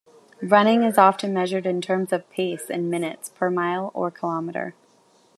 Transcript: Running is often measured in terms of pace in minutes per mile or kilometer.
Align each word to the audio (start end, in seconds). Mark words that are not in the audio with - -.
Running 0.41 0.81
is 0.81 0.97
often 0.97 1.31
measured 1.31 1.67
in 1.67 1.79
terms 1.79 2.11
of 2.11 2.27
pace 2.31 2.71
in 2.71 2.89
minutes 2.89 3.29
per 3.29 3.51
mile 3.51 3.91
or 3.93 4.09
kilometer. 4.09 4.73